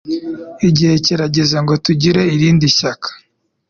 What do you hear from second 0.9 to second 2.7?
kirageze ngo tugire irindi